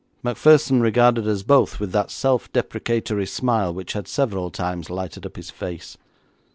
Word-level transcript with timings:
Macpherson 0.23 0.81
regarded 0.81 1.27
us 1.27 1.43
both 1.43 1.79
with 1.79 1.91
that 1.91 2.09
self 2.09 2.51
deprecatory 2.51 3.27
smile 3.27 3.71
which 3.71 3.93
had 3.93 4.07
several 4.07 4.49
times 4.49 4.89
lighted 4.89 5.27
up 5.27 5.35
his 5.35 5.51
face. 5.51 5.95